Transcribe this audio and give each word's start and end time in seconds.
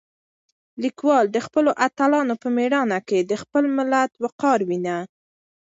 لیکوال 0.83 1.25
د 1.31 1.37
خپلو 1.45 1.71
اتلانو 1.85 2.35
په 2.41 2.47
مېړانه 2.57 2.99
کې 3.07 3.19
د 3.23 3.33
خپل 3.41 3.63
ملت 3.77 4.11
وقار 4.23 4.59
وینه. 4.69 4.97